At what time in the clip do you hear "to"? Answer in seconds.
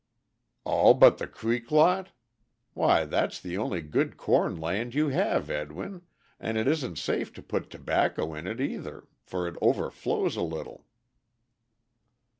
7.33-7.43